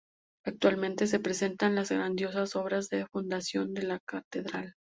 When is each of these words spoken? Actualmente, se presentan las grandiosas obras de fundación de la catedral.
Actualmente, 0.47 1.05
se 1.05 1.19
presentan 1.19 1.75
las 1.75 1.91
grandiosas 1.91 2.55
obras 2.55 2.89
de 2.89 3.05
fundación 3.05 3.75
de 3.75 3.83
la 3.83 3.99
catedral. 3.99 4.73